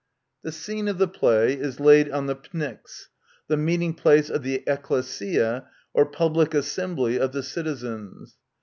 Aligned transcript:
The 0.41 0.51
scene 0.51 0.87
of 0.87 0.97
the 0.97 1.07
play 1.07 1.53
is 1.53 1.79
laid 1.79 2.09
on 2.09 2.25
the 2.25 2.35
Pnyx, 2.35 3.09
the 3.47 3.55
meeting 3.55 3.93
place 3.93 4.31
of 4.31 4.41
the" 4.41 4.63
ecclesia," 4.65 5.67
or 5.93 6.07
public 6.07 6.55
assembly 6.55 7.19
of 7.19 7.33
the 7.33 7.43
citizens. 7.43 8.35